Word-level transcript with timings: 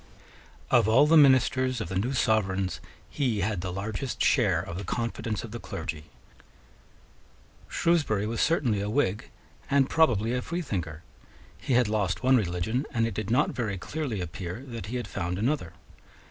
Of 0.71 0.87
all 0.87 1.05
the 1.05 1.15
ministers 1.15 1.79
of 1.79 1.87
the 1.87 1.95
new 1.99 2.13
Sovereigns, 2.13 2.79
he 3.07 3.41
had 3.41 3.61
the 3.61 3.71
largest 3.71 4.19
share 4.23 4.59
of 4.59 4.79
the 4.79 4.83
confidence 4.83 5.43
of 5.43 5.51
the 5.51 5.59
clergy. 5.59 6.05
Shrewsbury 7.69 8.25
was 8.25 8.41
certainly 8.41 8.81
a 8.81 8.89
Whig, 8.89 9.29
and 9.69 9.91
probably 9.91 10.33
a 10.33 10.41
freethinker: 10.41 11.03
he 11.55 11.73
had 11.75 11.87
lost 11.87 12.23
one 12.23 12.35
religion; 12.35 12.87
and 12.91 13.05
it 13.05 13.13
did 13.13 13.29
not 13.29 13.51
very 13.51 13.77
clearly 13.77 14.21
appear 14.21 14.63
that 14.69 14.87
he 14.87 14.95
had 14.95 15.07
found 15.07 15.37
another. 15.37 15.73